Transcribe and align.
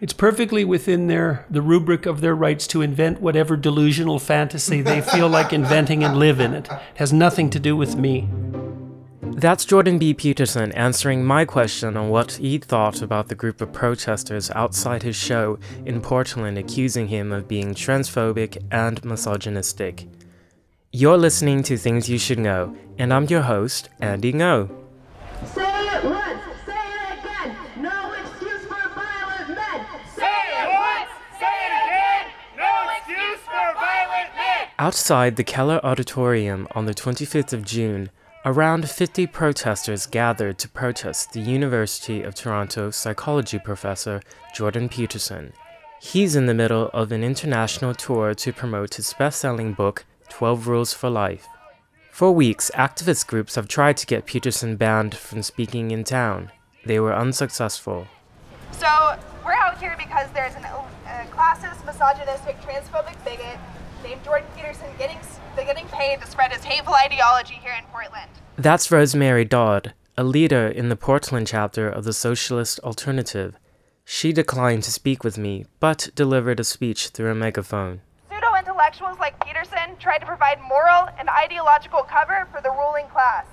It's 0.00 0.14
perfectly 0.14 0.64
within 0.64 1.08
their 1.08 1.44
the 1.50 1.60
rubric 1.60 2.06
of 2.06 2.22
their 2.22 2.34
rights 2.34 2.66
to 2.68 2.80
invent 2.80 3.20
whatever 3.20 3.54
delusional 3.56 4.18
fantasy 4.18 4.80
they 4.80 5.02
feel 5.02 5.28
like 5.28 5.52
inventing 5.52 6.02
and 6.02 6.18
live 6.18 6.40
in 6.40 6.54
it. 6.54 6.68
It 6.70 6.80
has 6.96 7.12
nothing 7.12 7.50
to 7.50 7.60
do 7.60 7.76
with 7.76 7.96
me. 7.96 8.28
That's 9.22 9.64
Jordan 9.66 9.98
B. 9.98 10.14
Peterson 10.14 10.72
answering 10.72 11.24
my 11.24 11.44
question 11.44 11.96
on 11.96 12.08
what 12.08 12.32
he 12.32 12.58
thought 12.58 13.02
about 13.02 13.28
the 13.28 13.34
group 13.34 13.60
of 13.60 13.72
protesters 13.72 14.50
outside 14.52 15.02
his 15.02 15.16
show 15.16 15.58
in 15.84 16.00
Portland 16.00 16.56
accusing 16.58 17.08
him 17.08 17.30
of 17.30 17.46
being 17.46 17.74
transphobic 17.74 18.56
and 18.70 19.04
misogynistic. 19.04 20.08
You're 20.92 21.18
listening 21.18 21.62
to 21.64 21.76
Things 21.76 22.08
You 22.08 22.18
Should 22.18 22.38
Know, 22.38 22.74
and 22.98 23.12
I'm 23.14 23.26
your 23.26 23.42
host, 23.42 23.88
Andy 24.00 24.32
Ngo. 24.32 24.68
Say 25.54 25.62
it 25.62 26.04
once, 26.04 26.42
say 26.66 26.72
it 26.74 27.20
again. 27.20 27.56
No 27.78 28.12
excuse 28.12 28.62
for 28.62 28.88
violent 28.94 29.48
men. 29.48 29.86
Say 30.16 30.26
it 30.26 30.68
once, 30.68 31.10
say 31.38 31.56
it 31.64 31.74
again. 31.86 32.26
No 32.58 32.90
excuse 32.98 33.40
for 33.46 33.72
violent 33.78 34.09
men. 34.09 34.09
Outside 34.80 35.36
the 35.36 35.44
Keller 35.44 35.78
Auditorium 35.84 36.66
on 36.70 36.86
the 36.86 36.94
25th 36.94 37.52
of 37.52 37.66
June, 37.66 38.08
around 38.46 38.88
50 38.88 39.26
protesters 39.26 40.06
gathered 40.06 40.58
to 40.58 40.70
protest 40.70 41.34
the 41.34 41.40
University 41.40 42.22
of 42.22 42.34
Toronto 42.34 42.90
psychology 42.90 43.58
professor 43.58 44.22
Jordan 44.54 44.88
Peterson. 44.88 45.52
He's 46.00 46.34
in 46.34 46.46
the 46.46 46.54
middle 46.54 46.88
of 46.94 47.12
an 47.12 47.22
international 47.22 47.94
tour 47.94 48.32
to 48.36 48.52
promote 48.54 48.94
his 48.94 49.12
best 49.12 49.38
selling 49.38 49.74
book, 49.74 50.06
12 50.30 50.66
Rules 50.66 50.94
for 50.94 51.10
Life. 51.10 51.46
For 52.10 52.32
weeks, 52.32 52.70
activist 52.74 53.26
groups 53.26 53.56
have 53.56 53.68
tried 53.68 53.98
to 53.98 54.06
get 54.06 54.24
Peterson 54.24 54.76
banned 54.76 55.14
from 55.14 55.42
speaking 55.42 55.90
in 55.90 56.04
town. 56.04 56.52
They 56.86 56.98
were 56.98 57.14
unsuccessful. 57.14 58.06
So 58.72 59.18
we're 59.44 59.52
out 59.52 59.78
here 59.78 59.94
because 59.98 60.30
there's 60.32 60.54
an, 60.54 60.64
uh, 60.64 60.84
a 61.06 61.26
classist, 61.26 61.84
misogynistic, 61.84 62.58
transphobic 62.62 63.22
bigot 63.26 63.58
named 64.02 64.22
Jordan 64.24 64.48
Peterson 64.56 64.86
getting 64.98 65.18
getting 65.56 65.86
paid 65.88 66.20
to 66.20 66.26
spread 66.26 66.52
his 66.52 66.64
hateful 66.64 66.94
ideology 66.94 67.54
here 67.54 67.74
in 67.78 67.84
Portland. 67.92 68.30
That's 68.56 68.90
Rosemary 68.90 69.44
Dodd, 69.44 69.92
a 70.16 70.24
leader 70.24 70.66
in 70.66 70.88
the 70.88 70.96
Portland 70.96 71.46
chapter 71.46 71.86
of 71.88 72.04
the 72.04 72.14
Socialist 72.14 72.80
Alternative. 72.80 73.56
She 74.04 74.32
declined 74.32 74.84
to 74.84 74.90
speak 74.90 75.22
with 75.22 75.36
me, 75.36 75.66
but 75.78 76.08
delivered 76.14 76.60
a 76.60 76.64
speech 76.64 77.08
through 77.08 77.30
a 77.30 77.34
megaphone. 77.34 78.00
Pseudo 78.30 78.54
intellectuals 78.58 79.18
like 79.18 79.38
Peterson 79.44 79.96
tried 79.98 80.18
to 80.18 80.26
provide 80.26 80.60
moral 80.62 81.08
and 81.18 81.28
ideological 81.28 82.02
cover 82.04 82.48
for 82.50 82.62
the 82.62 82.70
ruling 82.70 83.06
class. 83.08 83.44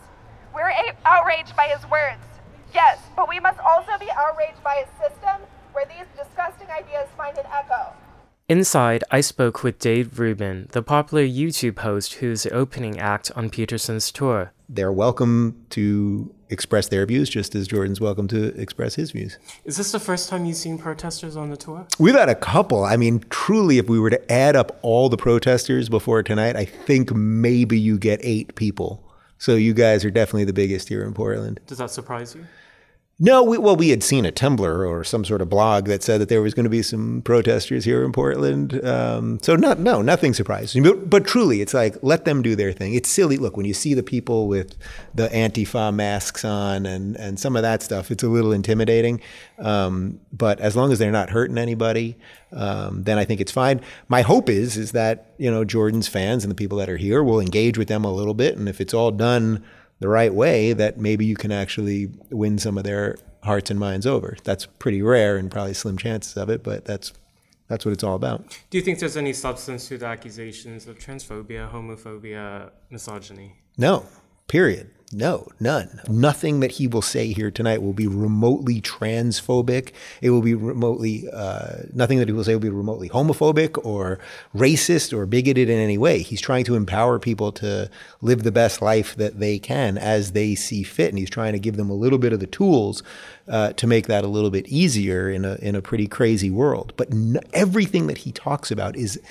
We're 0.56 0.70
a- 0.70 0.96
outraged 1.06 1.56
by 1.58 1.68
his 1.68 1.84
words. 1.92 2.24
Yes, 2.74 3.00
but 3.16 3.28
we 3.28 3.40
must 3.40 3.60
also 3.60 3.92
be 4.00 4.10
outraged 4.16 4.64
by 4.64 4.76
a 4.76 4.88
system 5.02 5.42
where 5.74 5.86
these 5.86 6.08
disgusting 6.18 6.68
ideas 6.72 7.08
find 7.18 7.38
an 7.38 7.46
echo. 7.52 7.94
Inside, 8.50 9.04
I 9.12 9.20
spoke 9.20 9.62
with 9.62 9.78
Dave 9.78 10.20
Rubin, 10.20 10.70
the 10.72 10.82
popular 10.82 11.26
YouTube 11.26 11.80
host 11.80 12.14
who's 12.14 12.44
the 12.44 12.52
opening 12.52 12.98
act 12.98 13.30
on 13.36 13.50
Peterson's 13.50 14.10
tour. 14.10 14.54
They're 14.70 14.90
welcome 14.90 15.66
to 15.72 16.34
express 16.48 16.88
their 16.88 17.06
views 17.06 17.30
just 17.30 17.56
as 17.56 17.68
Jordan's 17.68 18.00
welcome 18.00 18.26
to 18.30 18.58
express 18.58 18.96
his 18.96 19.12
views. 19.12 19.38
Is 19.66 19.76
this 19.76 19.92
the 19.92 20.00
first 20.00 20.30
time 20.30 20.46
you've 20.46 20.56
seen 20.56 20.78
protesters 20.78 21.36
on 21.36 21.50
the 21.50 21.58
tour? 21.58 21.88
We've 22.00 22.16
had 22.16 22.30
a 22.30 22.36
couple. 22.36 22.86
I 22.86 22.96
mean, 22.96 23.26
truly, 23.30 23.80
if 23.80 23.90
we 23.90 24.00
were 24.00 24.12
to 24.12 24.32
add 24.32 24.56
up 24.56 24.80
all 24.82 25.10
the 25.10 25.18
protesters 25.18 25.90
before 25.90 26.24
tonight, 26.24 26.56
I 26.56 26.64
think 26.64 27.14
maybe 27.14 27.78
you 27.78 27.98
get 27.98 28.22
eight 28.24 28.56
people. 28.56 29.04
So 29.38 29.56
you 29.56 29.74
guys 29.74 30.06
are 30.06 30.10
definitely 30.10 30.46
the 30.46 30.54
biggest 30.54 30.88
here 30.88 31.04
in 31.04 31.14
Portland. 31.14 31.60
Does 31.68 31.80
that 31.80 31.92
surprise 31.92 32.34
you? 32.34 32.46
No, 33.20 33.42
we, 33.42 33.58
well, 33.58 33.76
we 33.76 33.90
had 33.90 34.04
seen 34.04 34.28
a 34.28 34.32
Tumblr 34.32 34.88
or 34.88 35.04
some 35.04 35.26
sort 35.26 35.42
of 35.42 35.50
blog 35.50 35.86
that 35.86 36.04
said 36.04 36.22
that 36.22 36.30
there 36.30 36.44
was 36.44 36.54
going 36.54 36.66
to 36.66 36.70
be 36.70 36.84
some 36.84 37.24
protesters 37.24 37.84
here 37.84 38.06
in 38.06 38.12
Portland. 38.12 38.80
Um, 38.86 39.40
so 39.42 39.56
not, 39.56 39.80
no, 39.80 40.04
nothing 40.04 40.36
surprising. 40.36 40.84
But, 40.84 41.10
but 41.10 41.26
truly, 41.26 41.62
it's 41.62 41.74
like 41.74 41.96
let 42.04 42.26
them 42.26 42.44
do 42.44 42.56
their 42.56 42.72
thing. 42.72 42.94
It's 42.94 43.10
silly. 43.10 43.38
Look, 43.38 43.58
when 43.58 43.66
you 43.66 43.74
see 43.74 43.96
the 43.96 44.04
people 44.04 44.48
with 44.48 44.76
the 45.16 45.30
Antifa 45.30 45.92
masks 45.92 46.46
on 46.46 46.86
and 46.86 47.16
and 47.16 47.40
some 47.40 47.56
of 47.56 47.64
that 47.64 47.82
stuff, 47.82 48.12
it's 48.12 48.22
a 48.22 48.30
little 48.30 48.52
intimidating. 48.52 49.20
Um, 49.58 50.20
but 50.32 50.60
as 50.60 50.76
long 50.76 50.92
as 50.92 51.00
they're 51.00 51.12
not 51.12 51.32
hurting 51.32 51.58
anybody, 51.58 52.18
um, 52.52 53.02
then 53.02 53.18
I 53.18 53.26
think 53.26 53.42
it's 53.42 53.52
fine. 53.52 53.82
My 54.10 54.22
hope 54.22 54.48
is 54.48 54.78
is 54.78 54.92
that 54.92 55.34
you 55.40 55.50
know 55.50 55.66
Jordan's 55.66 56.08
fans 56.08 56.44
and 56.44 56.52
the 56.52 56.56
people 56.56 56.78
that 56.78 56.88
are 56.88 56.98
here 56.98 57.24
will 57.24 57.40
engage 57.40 57.80
with 57.80 57.88
them 57.88 58.06
a 58.06 58.14
little 58.14 58.36
bit, 58.36 58.58
and 58.58 58.70
if 58.70 58.80
it's 58.80 58.94
all 58.94 59.10
done 59.10 59.66
the 60.00 60.08
right 60.08 60.34
way, 60.34 60.74
that 60.74 60.98
maybe 60.98 61.26
you 61.26 61.36
can 61.36 61.52
actually 61.52 62.10
win 62.30 62.58
some 62.58 62.78
of 62.78 62.84
their 62.84 63.18
hearts 63.44 63.72
and 63.72 63.80
minds 63.80 64.06
over. 64.06 64.38
That's 64.44 64.66
pretty 64.66 65.02
rare 65.02 65.38
and 65.38 65.50
probably 65.50 65.74
slim 65.74 65.98
chances 65.98 66.38
of 66.38 66.50
it, 66.50 66.64
but 66.64 66.86
that's 66.86 67.14
that's 67.68 67.86
what 67.86 67.92
it's 67.92 68.04
all 68.04 68.16
about. 68.16 68.58
Do 68.70 68.78
you 68.78 68.84
think 68.84 69.00
there's 69.00 69.18
any 69.18 69.34
substance 69.34 69.88
to 69.90 69.98
the 69.98 70.06
accusations 70.06 70.88
of 70.88 70.98
transphobia, 70.98 71.70
homophobia, 71.72 72.72
misogyny? 72.90 73.58
No, 73.78 74.06
period. 74.48 74.92
No, 75.14 75.48
none. 75.58 76.02
Nothing 76.10 76.60
that 76.60 76.72
he 76.72 76.88
will 76.88 77.02
say 77.02 77.32
here 77.32 77.50
tonight 77.50 77.82
will 77.82 77.94
be 77.94 78.08
remotely 78.08 78.82
transphobic. 78.82 79.94
It 80.22 80.32
will 80.32 80.42
be 80.42 80.54
remotely, 80.54 81.30
uh, 81.32 81.84
nothing 81.94 82.20
that 82.20 82.28
he 82.28 82.34
will 82.34 82.44
say 82.44 82.56
will 82.56 82.60
be 82.60 82.70
remotely 82.70 83.08
homophobic 83.08 83.84
or 83.86 84.20
racist 84.54 85.18
or 85.18 85.26
bigoted 85.26 85.70
in 85.70 85.80
any 85.80 85.98
way. 85.98 86.20
He's 86.20 86.42
trying 86.42 86.66
to 86.66 86.76
empower 86.76 87.20
people 87.20 87.54
to 87.54 87.90
live 88.22 88.44
the 88.44 88.52
best 88.52 88.82
life 88.82 89.16
that 89.16 89.40
they 89.40 89.60
can 89.60 89.98
as 89.98 90.34
they 90.34 90.56
see 90.56 90.84
fit. 90.84 91.10
And 91.10 91.20
he's 91.20 91.30
trying 91.30 91.54
to 91.54 91.60
give 91.60 91.78
them 91.78 91.90
a 91.90 91.96
little 91.96 92.20
bit 92.20 92.34
of 92.34 92.42
the 92.42 92.48
tools 92.48 93.02
uh, 93.48 93.72
to 93.74 93.88
make 93.88 94.08
that 94.08 94.26
a 94.26 94.28
little 94.28 94.50
bit 94.50 94.68
easier 94.68 95.30
in 95.30 95.46
a, 95.46 95.56
in 95.62 95.74
a 95.74 95.82
pretty 95.82 96.08
crazy 96.08 96.52
world. 96.52 96.92
But 96.98 97.08
everything 97.54 98.08
that 98.08 98.20
he 98.20 98.34
talks 98.34 98.72
about 98.72 98.98
is, 98.98 99.22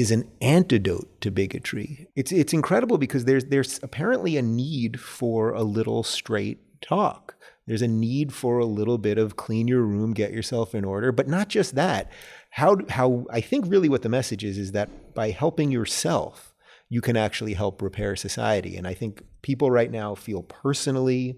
is 0.00 0.10
an 0.10 0.26
antidote 0.40 1.20
to 1.20 1.30
bigotry. 1.30 2.08
It's 2.16 2.32
it's 2.32 2.54
incredible 2.54 2.96
because 2.96 3.26
there's 3.26 3.44
there's 3.44 3.78
apparently 3.82 4.38
a 4.38 4.42
need 4.42 4.98
for 4.98 5.52
a 5.52 5.62
little 5.62 6.02
straight 6.02 6.80
talk. 6.80 7.36
There's 7.66 7.82
a 7.82 7.88
need 7.88 8.32
for 8.32 8.58
a 8.58 8.64
little 8.64 8.96
bit 8.96 9.18
of 9.18 9.36
clean 9.36 9.68
your 9.68 9.82
room, 9.82 10.14
get 10.14 10.32
yourself 10.32 10.74
in 10.74 10.86
order, 10.86 11.12
but 11.12 11.28
not 11.28 11.48
just 11.48 11.74
that. 11.74 12.10
How 12.48 12.78
how 12.88 13.26
I 13.30 13.42
think 13.42 13.66
really 13.68 13.90
what 13.90 14.00
the 14.00 14.08
message 14.08 14.42
is 14.42 14.56
is 14.56 14.72
that 14.72 15.14
by 15.14 15.30
helping 15.32 15.70
yourself, 15.70 16.54
you 16.88 17.02
can 17.02 17.18
actually 17.18 17.52
help 17.52 17.82
repair 17.82 18.16
society. 18.16 18.78
And 18.78 18.86
I 18.88 18.94
think 18.94 19.22
people 19.42 19.70
right 19.70 19.90
now 19.90 20.14
feel 20.14 20.42
personally 20.42 21.36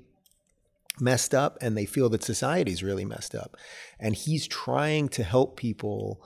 messed 1.01 1.35
up 1.35 1.59
and 1.61 1.77
they 1.77 1.87
feel 1.87 2.09
that 2.11 2.23
society's 2.23 2.85
really 2.85 3.05
messed 3.05 3.35
up. 3.35 3.57
And 3.99 4.15
he's 4.15 4.47
trying 4.47 5.09
to 5.09 5.25
help 5.25 5.57
people 5.57 6.23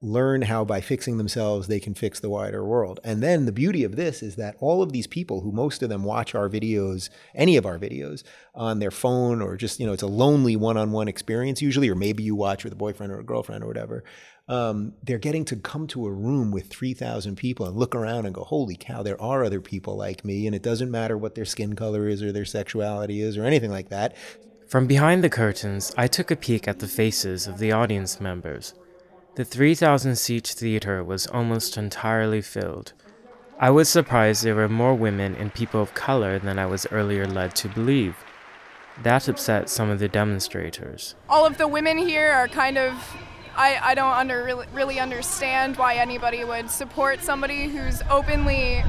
learn 0.00 0.42
how 0.42 0.64
by 0.64 0.80
fixing 0.80 1.18
themselves 1.18 1.66
they 1.66 1.80
can 1.80 1.92
fix 1.92 2.20
the 2.20 2.30
wider 2.30 2.64
world. 2.64 3.00
And 3.02 3.20
then 3.20 3.46
the 3.46 3.52
beauty 3.52 3.82
of 3.82 3.96
this 3.96 4.22
is 4.22 4.36
that 4.36 4.56
all 4.60 4.80
of 4.80 4.92
these 4.92 5.08
people 5.08 5.40
who 5.40 5.50
most 5.50 5.82
of 5.82 5.88
them 5.88 6.04
watch 6.04 6.36
our 6.36 6.48
videos, 6.48 7.10
any 7.34 7.56
of 7.56 7.66
our 7.66 7.78
videos 7.78 8.22
on 8.54 8.78
their 8.78 8.92
phone 8.92 9.42
or 9.42 9.56
just, 9.56 9.80
you 9.80 9.86
know, 9.86 9.92
it's 9.92 10.02
a 10.02 10.06
lonely 10.06 10.54
one-on-one 10.54 11.08
experience 11.08 11.60
usually 11.60 11.88
or 11.88 11.96
maybe 11.96 12.22
you 12.22 12.36
watch 12.36 12.62
with 12.62 12.72
a 12.72 12.76
boyfriend 12.76 13.12
or 13.12 13.18
a 13.18 13.24
girlfriend 13.24 13.64
or 13.64 13.66
whatever. 13.66 14.04
Um, 14.46 14.94
they're 15.02 15.18
getting 15.18 15.44
to 15.46 15.56
come 15.56 15.88
to 15.88 16.06
a 16.06 16.12
room 16.12 16.52
with 16.52 16.68
3,000 16.68 17.36
people 17.36 17.66
and 17.66 17.76
look 17.76 17.94
around 17.94 18.24
and 18.24 18.34
go, 18.34 18.44
holy 18.44 18.76
cow, 18.76 19.02
there 19.02 19.20
are 19.20 19.44
other 19.44 19.60
people 19.60 19.96
like 19.96 20.24
me. 20.24 20.46
And 20.46 20.54
it 20.54 20.62
doesn't 20.62 20.90
matter 20.90 21.18
what 21.18 21.34
their 21.34 21.44
skin 21.44 21.74
color 21.74 22.08
is 22.08 22.22
or 22.22 22.30
their 22.30 22.44
sexuality 22.44 23.20
is 23.20 23.36
or 23.36 23.44
anything 23.44 23.70
like 23.70 23.88
that. 23.88 24.16
From 24.68 24.86
behind 24.86 25.24
the 25.24 25.30
curtains, 25.30 25.92
I 25.96 26.06
took 26.06 26.30
a 26.30 26.36
peek 26.36 26.68
at 26.68 26.78
the 26.78 26.88
faces 26.88 27.46
of 27.46 27.58
the 27.58 27.72
audience 27.72 28.20
members. 28.20 28.74
The 29.38 29.44
3,000 29.44 30.16
seat 30.16 30.48
theater 30.48 31.04
was 31.04 31.28
almost 31.28 31.76
entirely 31.76 32.40
filled. 32.40 32.92
I 33.60 33.70
was 33.70 33.88
surprised 33.88 34.42
there 34.42 34.56
were 34.56 34.68
more 34.68 34.96
women 34.96 35.36
and 35.36 35.54
people 35.54 35.80
of 35.80 35.94
color 35.94 36.40
than 36.40 36.58
I 36.58 36.66
was 36.66 36.88
earlier 36.90 37.24
led 37.24 37.54
to 37.54 37.68
believe. 37.68 38.16
That 39.04 39.28
upset 39.28 39.70
some 39.70 39.90
of 39.90 40.00
the 40.00 40.08
demonstrators. 40.08 41.14
all 41.28 41.46
of 41.46 41.56
the 41.56 41.68
women 41.68 41.98
here 41.98 42.32
are 42.32 42.48
kind 42.48 42.78
of 42.78 42.94
I, 43.56 43.78
I 43.80 43.94
don't 43.94 44.12
under 44.12 44.42
really, 44.42 44.66
really 44.72 44.98
understand 44.98 45.76
why 45.76 45.94
anybody 45.94 46.42
would 46.42 46.68
support 46.68 47.22
somebody 47.22 47.68
who's 47.68 48.02
openly 48.10 48.82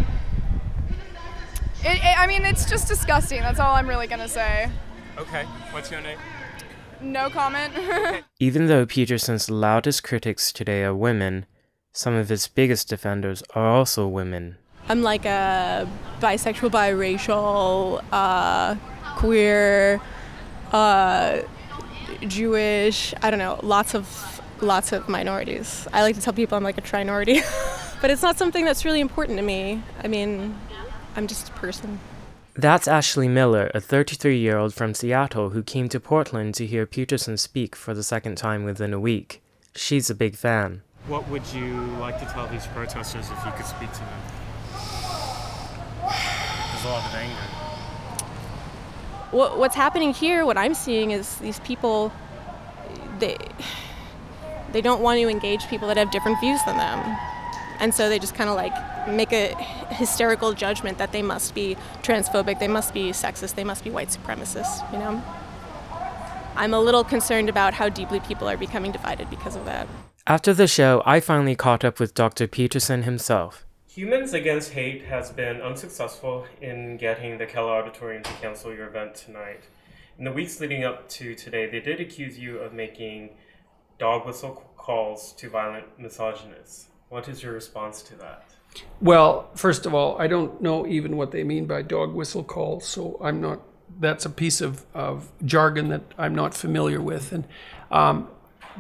it, 1.83 1.99
it, 2.03 2.19
I 2.19 2.25
mean 2.25 2.43
it's 2.43 2.67
just 2.67 2.87
disgusting 2.87 3.41
that's 3.41 3.59
all 3.59 3.75
I'm 3.75 3.87
really 3.87 4.07
gonna 4.07 4.27
say 4.27 4.71
Okay, 5.15 5.43
what's 5.73 5.91
your 5.91 6.01
name? 6.01 6.17
No 7.01 7.29
comment 7.29 7.73
Even 8.39 8.67
though 8.67 8.85
Peterson's 8.85 9.49
loudest 9.49 10.03
critics 10.03 10.51
today 10.51 10.83
are 10.83 10.95
women, 10.95 11.45
some 11.91 12.13
of 12.13 12.29
his 12.29 12.47
biggest 12.47 12.87
defenders 12.87 13.43
are 13.55 13.67
also 13.67 14.07
women. 14.07 14.57
I'm 14.87 15.01
like 15.01 15.25
a 15.25 15.87
bisexual, 16.19 16.71
biracial, 16.71 18.03
uh, 18.11 18.75
queer, 19.17 20.01
uh, 20.71 21.41
Jewish. 22.27 23.13
I 23.21 23.29
don't 23.29 23.39
know, 23.39 23.59
lots 23.61 23.93
of 23.93 24.41
lots 24.61 24.91
of 24.91 25.07
minorities. 25.07 25.87
I 25.93 26.01
like 26.01 26.15
to 26.15 26.21
tell 26.21 26.33
people 26.33 26.57
I'm 26.57 26.63
like 26.63 26.77
a 26.77 26.81
trinority, 26.81 27.41
but 28.01 28.09
it's 28.09 28.21
not 28.21 28.37
something 28.37 28.65
that's 28.65 28.83
really 28.85 28.99
important 28.99 29.37
to 29.37 29.43
me. 29.43 29.83
I 30.03 30.07
mean, 30.07 30.57
I'm 31.15 31.27
just 31.27 31.49
a 31.49 31.51
person. 31.53 31.99
That's 32.55 32.87
Ashley 32.87 33.27
Miller, 33.27 33.71
a 33.73 33.79
33 33.79 34.37
year 34.37 34.57
old 34.57 34.73
from 34.73 34.93
Seattle 34.93 35.51
who 35.51 35.63
came 35.63 35.87
to 35.89 35.99
Portland 35.99 36.55
to 36.55 36.65
hear 36.65 36.85
Peterson 36.85 37.37
speak 37.37 37.75
for 37.75 37.93
the 37.93 38.03
second 38.03 38.37
time 38.37 38.63
within 38.63 38.93
a 38.93 38.99
week. 38.99 39.41
She's 39.75 40.09
a 40.09 40.15
big 40.15 40.35
fan. 40.35 40.81
What 41.07 41.29
would 41.29 41.45
you 41.53 41.75
like 41.99 42.19
to 42.19 42.25
tell 42.25 42.47
these 42.47 42.67
protesters 42.67 43.29
if 43.29 43.45
you 43.45 43.51
could 43.51 43.65
speak 43.65 43.91
to 43.93 43.99
them? 43.99 44.19
There's 46.01 46.85
a 46.85 46.89
lot 46.89 47.05
of 47.05 47.15
anger. 47.15 47.35
what, 49.31 49.57
what's 49.57 49.75
happening 49.75 50.13
here, 50.13 50.45
what 50.45 50.57
I'm 50.57 50.73
seeing 50.73 51.11
is 51.11 51.37
these 51.37 51.59
people, 51.61 52.11
they, 53.19 53.37
they 54.73 54.81
don't 54.81 55.01
want 55.01 55.19
to 55.21 55.29
engage 55.29 55.67
people 55.67 55.87
that 55.87 55.97
have 55.97 56.11
different 56.11 56.39
views 56.39 56.59
than 56.65 56.77
them. 56.77 57.17
And 57.79 57.93
so 57.93 58.09
they 58.09 58.19
just 58.19 58.35
kind 58.35 58.49
of 58.49 58.55
like 58.55 58.73
make 59.07 59.31
a 59.31 59.55
hysterical 59.89 60.53
judgment 60.53 60.97
that 60.97 61.11
they 61.11 61.21
must 61.21 61.55
be 61.55 61.77
transphobic, 62.03 62.59
they 62.59 62.67
must 62.67 62.93
be 62.93 63.11
sexist, 63.11 63.55
they 63.55 63.63
must 63.63 63.83
be 63.83 63.89
white 63.89 64.09
supremacists, 64.09 64.91
you 64.91 64.99
know? 64.99 65.23
I'm 66.55 66.73
a 66.73 66.79
little 66.79 67.05
concerned 67.05 67.47
about 67.47 67.73
how 67.73 67.87
deeply 67.87 68.19
people 68.19 68.49
are 68.49 68.57
becoming 68.57 68.91
divided 68.91 69.29
because 69.29 69.55
of 69.55 69.63
that. 69.65 69.87
After 70.27 70.53
the 70.53 70.67
show, 70.67 71.01
I 71.05 71.21
finally 71.21 71.55
caught 71.55 71.85
up 71.85 71.99
with 71.99 72.13
Dr. 72.13 72.47
Peterson 72.47 73.03
himself. 73.03 73.65
Humans 73.87 74.33
Against 74.33 74.73
Hate 74.73 75.05
has 75.05 75.31
been 75.31 75.61
unsuccessful 75.61 76.45
in 76.61 76.97
getting 76.97 77.37
the 77.37 77.45
Keller 77.45 77.81
Auditorium 77.81 78.23
to 78.23 78.31
cancel 78.33 78.73
your 78.73 78.87
event 78.87 79.15
tonight. 79.15 79.63
In 80.17 80.25
the 80.25 80.31
weeks 80.31 80.59
leading 80.59 80.83
up 80.83 81.07
to 81.09 81.33
today, 81.33 81.69
they 81.69 81.79
did 81.79 81.99
accuse 82.01 82.37
you 82.37 82.57
of 82.57 82.73
making 82.73 83.37
dog 83.97 84.25
whistle 84.27 84.71
calls 84.77 85.31
to 85.33 85.49
violent 85.49 85.97
misogynists. 85.97 86.88
What 87.09 87.27
is 87.27 87.41
your 87.41 87.53
response 87.53 88.01
to 88.03 88.15
that? 88.17 88.45
Well, 89.01 89.49
first 89.55 89.85
of 89.85 89.93
all, 89.93 90.19
I 90.21 90.27
don't 90.27 90.61
know 90.61 90.85
even 90.85 91.17
what 91.17 91.31
they 91.31 91.43
mean 91.43 91.65
by 91.65 91.81
dog 91.81 92.13
whistle 92.13 92.43
calls, 92.43 92.85
so 92.85 93.17
I'm 93.21 93.41
not. 93.41 93.61
That's 93.99 94.25
a 94.25 94.29
piece 94.29 94.61
of, 94.61 94.85
of 94.93 95.31
jargon 95.43 95.89
that 95.89 96.03
I'm 96.17 96.35
not 96.35 96.53
familiar 96.53 97.01
with. 97.01 97.31
And 97.31 97.47
um, 97.89 98.29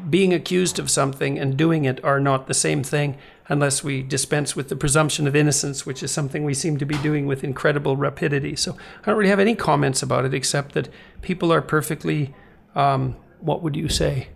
being 0.09 0.33
accused 0.33 0.77
of 0.77 0.89
something 0.89 1.39
and 1.39 1.57
doing 1.57 1.85
it 1.85 2.03
are 2.03 2.19
not 2.19 2.47
the 2.47 2.53
same 2.53 2.83
thing 2.83 3.17
unless 3.47 3.83
we 3.83 4.03
dispense 4.03 4.55
with 4.55 4.69
the 4.69 4.75
presumption 4.75 5.27
of 5.27 5.35
innocence, 5.35 5.85
which 5.85 6.03
is 6.03 6.11
something 6.11 6.43
we 6.43 6.53
seem 6.53 6.77
to 6.77 6.85
be 6.85 6.97
doing 6.99 7.25
with 7.25 7.43
incredible 7.43 7.97
rapidity. 7.97 8.55
So 8.55 8.77
I 9.01 9.05
don't 9.07 9.17
really 9.17 9.31
have 9.31 9.39
any 9.39 9.55
comments 9.55 10.03
about 10.03 10.23
it 10.23 10.35
except 10.35 10.73
that 10.73 10.89
people 11.23 11.51
are 11.51 11.61
perfectly, 11.61 12.35
um, 12.75 13.15
what 13.39 13.63
would 13.63 13.75
you 13.75 13.89
say? 13.89 14.27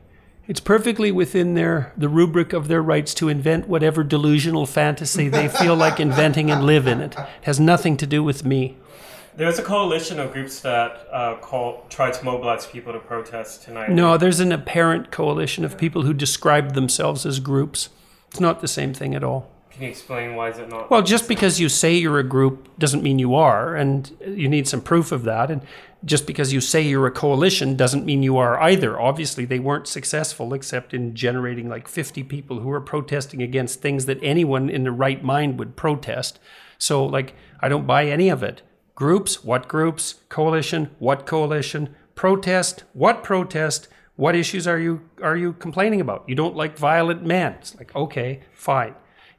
It's 0.45 0.59
perfectly 0.59 1.09
within 1.09 1.53
their 1.53 1.93
the 1.95 2.09
rubric 2.09 2.51
of 2.51 2.67
their 2.67 2.81
rights 2.81 3.13
to 3.15 3.29
invent 3.29 3.69
whatever 3.69 4.03
delusional 4.03 4.65
fantasy 4.65 5.29
they 5.29 5.47
feel 5.47 5.75
like 5.75 6.01
inventing 6.01 6.51
and 6.51 6.65
live 6.65 6.85
in 6.85 6.99
it. 6.99 7.13
It 7.17 7.45
has 7.45 7.61
nothing 7.61 7.95
to 7.97 8.05
do 8.05 8.21
with 8.23 8.43
me. 8.43 8.75
There's 9.35 9.57
a 9.57 9.63
coalition 9.63 10.19
of 10.19 10.33
groups 10.33 10.59
that 10.59 11.07
uh, 11.11 11.37
call 11.37 11.85
try 11.89 12.11
to 12.11 12.25
mobilize 12.25 12.65
people 12.65 12.91
to 12.91 12.99
protest 12.99 13.63
tonight. 13.63 13.89
No, 13.89 14.17
there's 14.17 14.41
an 14.41 14.51
apparent 14.51 15.11
coalition 15.11 15.63
of 15.63 15.77
people 15.77 16.03
who 16.03 16.13
describe 16.13 16.73
themselves 16.73 17.25
as 17.25 17.39
groups. 17.39 17.89
It's 18.29 18.41
not 18.41 18.59
the 18.59 18.67
same 18.67 18.93
thing 18.93 19.15
at 19.15 19.23
all. 19.23 19.49
Can 19.73 19.83
you 19.83 19.89
explain 19.89 20.35
why 20.35 20.49
is 20.49 20.59
it 20.59 20.69
not? 20.69 20.91
Well, 20.91 21.01
just 21.01 21.27
because 21.27 21.59
you 21.59 21.67
say 21.67 21.95
you're 21.95 22.19
a 22.19 22.23
group 22.23 22.69
doesn't 22.77 23.01
mean 23.01 23.17
you 23.17 23.33
are, 23.33 23.75
and 23.75 24.15
you 24.25 24.47
need 24.47 24.67
some 24.67 24.81
proof 24.81 25.11
of 25.11 25.23
that. 25.23 25.49
And 25.49 25.63
just 26.05 26.27
because 26.27 26.53
you 26.53 26.61
say 26.61 26.81
you're 26.81 27.07
a 27.07 27.11
coalition 27.11 27.75
doesn't 27.75 28.05
mean 28.05 28.21
you 28.21 28.37
are 28.37 28.61
either. 28.61 28.99
Obviously, 28.99 29.45
they 29.45 29.57
weren't 29.57 29.87
successful 29.87 30.53
except 30.53 30.93
in 30.93 31.15
generating 31.15 31.69
like 31.69 31.87
50 31.87 32.23
people 32.23 32.59
who 32.59 32.69
are 32.69 32.81
protesting 32.81 33.41
against 33.41 33.81
things 33.81 34.05
that 34.05 34.19
anyone 34.21 34.69
in 34.69 34.83
their 34.83 34.91
right 34.91 35.23
mind 35.23 35.57
would 35.57 35.75
protest. 35.75 36.39
So, 36.77 37.03
like, 37.03 37.33
I 37.59 37.67
don't 37.67 37.87
buy 37.87 38.05
any 38.05 38.29
of 38.29 38.43
it. 38.43 38.61
Groups? 38.93 39.43
What 39.43 39.67
groups? 39.67 40.15
Coalition? 40.29 40.91
What 40.99 41.25
coalition? 41.25 41.95
Protest? 42.13 42.83
What 42.93 43.23
protest? 43.23 43.87
What 44.17 44.35
issues 44.35 44.67
are 44.67 44.77
you 44.77 45.09
are 45.23 45.35
you 45.35 45.53
complaining 45.53 45.99
about? 45.99 46.25
You 46.27 46.35
don't 46.35 46.55
like 46.55 46.77
violent 46.77 47.23
men. 47.23 47.53
It's 47.53 47.75
like, 47.75 47.95
okay, 47.95 48.41
fine. 48.51 48.93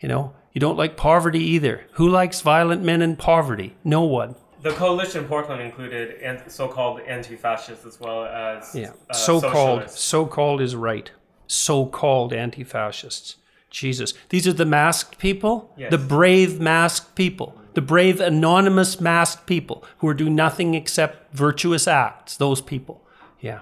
You 0.05 0.09
know, 0.09 0.35
you 0.53 0.61
don't 0.61 0.77
like 0.77 0.99
poverty 0.99 1.39
either. 1.43 1.87
Who 1.93 2.11
likes 2.11 2.43
violent 2.43 2.83
men 2.83 3.01
and 3.01 3.19
poverty? 3.19 3.75
No 3.85 4.03
one. 4.03 4.35
The 4.61 4.73
coalition 4.73 5.23
in 5.23 5.29
Portland 5.31 5.62
included 5.62 6.21
so-called 6.49 7.01
anti-fascists 7.01 7.87
as 7.87 7.99
well 7.99 8.27
as 8.27 8.75
Yeah. 8.75 8.91
uh, 9.09 9.15
so-called 9.15 9.53
socialists. 9.81 10.01
so-called 10.05 10.61
is 10.61 10.77
right. 10.77 11.11
So-called 11.47 12.35
anti-fascists. 12.35 13.37
Jesus. 13.71 14.12
These 14.29 14.47
are 14.47 14.53
the 14.53 14.67
masked 14.67 15.17
people, 15.17 15.73
Yes. 15.75 15.91
the 15.91 15.97
brave 15.97 16.61
masked 16.61 17.15
people, 17.15 17.59
the 17.73 17.81
brave 17.81 18.21
anonymous 18.21 19.00
masked 19.00 19.47
people 19.47 19.85
who 20.00 20.09
are 20.09 20.15
doing 20.15 20.35
nothing 20.35 20.75
except 20.75 21.35
virtuous 21.35 21.89
acts. 21.89 22.37
Those 22.37 22.61
people. 22.61 23.00
Yeah. 23.41 23.61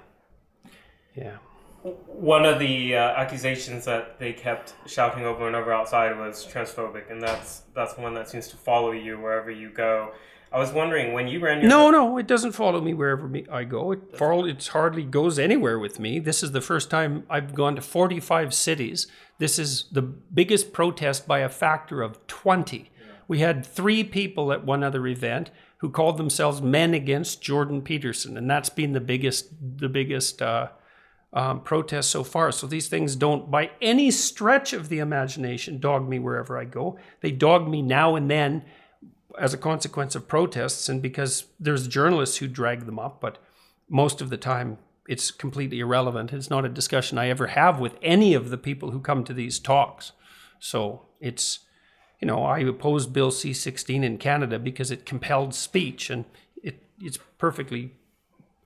Yeah. 1.15 1.37
One 1.83 2.45
of 2.45 2.59
the 2.61 2.97
uh, 2.97 3.01
accusations 3.01 3.85
that 3.87 4.19
they 4.19 4.33
kept 4.33 4.75
shouting 4.87 5.25
over 5.25 5.47
and 5.47 5.57
over 5.57 5.73
outside 5.73 6.17
was 6.17 6.47
transphobic, 6.47 7.11
and 7.11 7.21
that's 7.21 7.63
that's 7.75 7.97
one 7.99 8.15
that 8.15 8.29
seems 8.29 8.49
to 8.49 8.57
follow 8.57 8.93
you 8.93 9.19
wherever 9.19 9.51
you 9.51 9.71
go. 9.71 10.13
I 10.53 10.59
was 10.59 10.71
wondering 10.71 11.15
when 11.15 11.29
you 11.29 11.41
ran 11.41 11.61
your 11.61 11.71
No, 11.71 11.91
no, 11.91 12.19
it 12.19 12.27
doesn't 12.27 12.53
follow 12.53 12.81
me 12.81 12.93
wherever 12.93 13.27
me 13.27 13.47
I 13.51 13.65
go. 13.65 13.93
It 13.93 14.17
follow, 14.19 14.45
it 14.45 14.67
hardly 14.67 15.03
goes 15.03 15.39
anywhere 15.39 15.79
with 15.79 15.99
me. 15.99 16.19
This 16.19 16.43
is 16.43 16.53
the 16.53 16.61
first 16.61 16.91
time 16.91 17.25
I've 17.31 17.55
gone 17.55 17.75
to 17.77 17.83
45 17.83 18.53
cities. 18.53 19.07
This 19.39 19.59
is 19.59 19.87
the 19.91 20.03
biggest 20.03 20.73
protest 20.73 21.27
by 21.27 21.39
a 21.39 21.49
factor 21.49 22.03
of 22.03 22.25
20. 22.27 22.91
We 23.27 23.39
had 23.39 23.65
three 23.65 24.05
people 24.05 24.53
at 24.53 24.65
one 24.65 24.85
other 24.85 25.07
event 25.07 25.51
who 25.79 25.89
called 25.89 26.19
themselves 26.19 26.61
Men 26.61 26.93
Against 26.93 27.41
Jordan 27.41 27.81
Peterson, 27.81 28.37
and 28.37 28.49
that's 28.49 28.69
been 28.69 28.93
the 28.93 29.01
biggest, 29.01 29.49
the 29.79 29.89
biggest 29.89 30.43
uh, 30.43 30.69
um, 31.33 31.61
protest 31.61 32.11
so 32.11 32.25
far. 32.25 32.53
So 32.53 32.67
these 32.67 32.89
things 32.89 33.17
don't, 33.17 33.51
by 33.51 33.71
any 33.81 34.11
stretch 34.11 34.73
of 34.73 34.89
the 34.89 34.99
imagination, 34.99 35.79
dog 35.79 36.09
me 36.09 36.19
wherever 36.19 36.59
I 36.59 36.65
go. 36.65 36.99
They 37.21 37.31
dog 37.31 37.69
me 37.69 37.81
now 37.83 38.17
and 38.17 38.31
then 38.31 38.65
as 39.39 39.55
a 39.55 39.59
consequence 39.59 40.15
of 40.15 40.29
protests 40.29 40.89
and 40.89 41.01
because 41.01 41.47
there's 41.59 41.89
journalists 41.89 42.37
who 42.37 42.49
drag 42.49 42.85
them 42.85 42.99
up, 42.99 43.21
but 43.21 43.39
most 43.89 44.21
of 44.21 44.29
the 44.29 44.37
time 44.37 44.79
it's 45.09 45.31
completely 45.31 45.81
irrelevant. 45.81 46.33
It's 46.33 46.51
not 46.51 46.65
a 46.65 46.69
discussion 46.69 47.19
I 47.19 47.29
ever 47.29 47.49
have 47.49 47.81
with 47.81 47.97
any 48.03 48.35
of 48.35 48.51
the 48.51 48.59
people 48.59 48.91
who 48.91 49.01
come 49.01 49.25
to 49.25 49.35
these 49.35 49.59
talks. 49.59 50.13
So 50.59 51.07
it's, 51.21 51.61
you 52.21 52.27
know, 52.27 52.45
I 52.45 52.61
opposed 52.61 53.13
Bill 53.13 53.31
C 53.31 53.53
16 53.53 54.05
in 54.05 54.19
Canada 54.19 54.59
because 54.59 54.91
it 54.91 55.05
compelled 55.05 55.55
speech, 55.55 56.09
and 56.09 56.25
it, 56.63 56.85
it's 57.01 57.19
perfectly, 57.39 57.95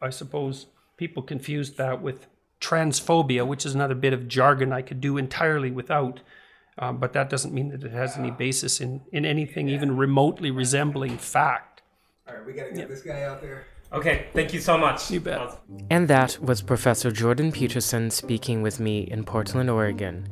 I 0.02 0.10
suppose, 0.10 0.66
people 0.98 1.22
confused 1.22 1.78
that 1.78 2.02
with 2.02 2.26
transphobia, 2.60 3.46
which 3.46 3.66
is 3.66 3.74
another 3.74 3.94
bit 3.94 4.12
of 4.12 4.28
jargon 4.28 4.72
I 4.72 4.82
could 4.82 5.00
do 5.00 5.16
entirely 5.16 5.70
without. 5.70 6.20
Um, 6.78 6.98
but 6.98 7.12
that 7.14 7.30
doesn't 7.30 7.54
mean 7.54 7.68
that 7.70 7.82
it 7.84 7.92
has 7.92 8.16
any 8.16 8.30
basis 8.30 8.80
in, 8.80 9.00
in 9.12 9.24
anything 9.24 9.68
even 9.68 9.96
remotely 9.96 10.50
resembling 10.50 11.16
fact. 11.16 11.82
All 12.28 12.34
right, 12.34 12.46
we 12.46 12.52
gotta 12.52 12.72
get 12.72 12.88
this 12.88 13.02
guy 13.02 13.22
out 13.22 13.40
there. 13.40 13.66
Okay, 13.92 14.26
thank 14.34 14.52
you 14.52 14.60
so 14.60 14.76
much. 14.76 15.10
You 15.10 15.20
bet. 15.20 15.58
And 15.90 16.08
that 16.08 16.38
was 16.40 16.60
Professor 16.60 17.10
Jordan 17.10 17.52
Peterson 17.52 18.10
speaking 18.10 18.60
with 18.60 18.80
me 18.80 19.02
in 19.02 19.24
Portland, 19.24 19.70
Oregon. 19.70 20.28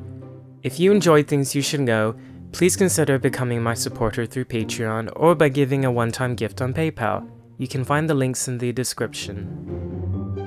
If 0.63 0.81
you 0.81 0.93
enjoyed 0.93 1.29
Things 1.29 1.55
You 1.55 1.63
Should 1.63 1.81
Know, 1.81 2.17
please 2.53 2.77
consider 2.77 3.19
becoming 3.19 3.63
my 3.63 3.75
supporter 3.75 4.27
through 4.27 4.47
Patreon 4.47 5.13
or 5.17 5.35
by 5.35 5.49
giving 5.49 5.85
a 5.85 5.91
one 5.91 6.11
time 6.11 6.35
gift 6.35 6.61
on 6.61 6.75
PayPal. 6.75 7.29
You 7.57 7.69
can 7.69 7.85
find 7.85 8.11
the 8.11 8.15
links 8.15 8.49
in 8.49 8.59
the 8.59 8.73
description. 8.73 10.44